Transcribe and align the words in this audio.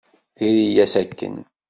Diri-yas 0.37 0.93
akken. 1.01 1.35